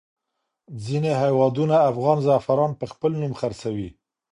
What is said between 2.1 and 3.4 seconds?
زعفران په خپل نوم